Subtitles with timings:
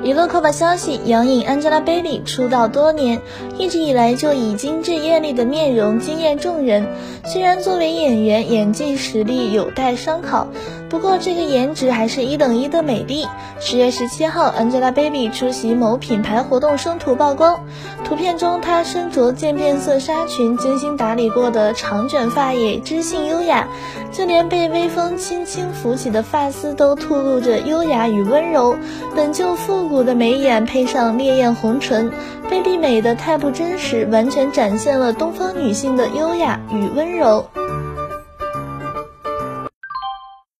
[0.00, 3.20] 娱乐快报消息：杨颖 Angelababy 出道多年，
[3.58, 6.86] 一直以来就以精致艳丽的面容惊艳众人。
[7.24, 10.46] 虽然作为演员，演技实力有待商考，
[10.88, 13.26] 不过这个颜值还是一等一的美丽。
[13.60, 17.60] 十月十七号，Angelababy 出席某品牌活动生图曝光，
[18.04, 23.66] 图片中她身着渐变色纱裙，精心打理过的长卷发也知性优雅，
[24.12, 28.76] 就连被微风轻轻拂起的发丝都透露着优雅与温柔。
[29.16, 29.88] 本就复。
[29.88, 32.12] 古的眉眼配上烈焰红唇
[32.50, 37.46] ，baby 美的太不真实，完全展现了东方女性的优雅与温柔。